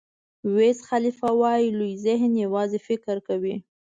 [0.55, 3.55] ویز خالیفه وایي لوی ذهن یوازې فکر کوي.